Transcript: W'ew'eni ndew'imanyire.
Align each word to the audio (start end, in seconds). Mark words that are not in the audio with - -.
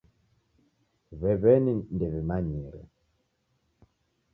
W'ew'eni 1.19 1.73
ndew'imanyire. 1.93 2.81